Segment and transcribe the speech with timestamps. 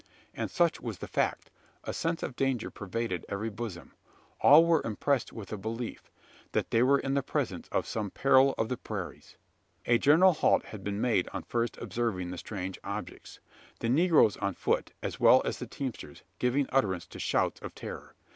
[0.33, 1.51] And such was the fact.
[1.83, 3.91] A sense of danger pervaded every bosom.
[4.39, 6.09] All were impressed with a belief:
[6.53, 9.35] that they were in the presence of some peril of the prairies.
[9.85, 13.41] A general halt had been made on first observing the strange objects:
[13.79, 18.15] the negroes on foot, as well as the teamsters, giving utterance to shouts of terror.